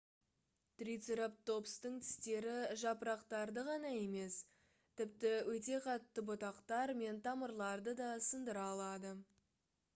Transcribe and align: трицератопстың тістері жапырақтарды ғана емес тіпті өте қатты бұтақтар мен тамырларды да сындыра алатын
трицератопстың 0.81 1.99
тістері 2.05 2.55
жапырақтарды 2.85 3.65
ғана 3.69 3.91
емес 3.99 4.39
тіпті 5.03 5.33
өте 5.55 5.79
қатты 5.87 6.27
бұтақтар 6.33 6.95
мен 7.03 7.23
тамырларды 7.29 7.99
да 8.05 8.11
сындыра 8.33 8.69
алатын 8.75 9.21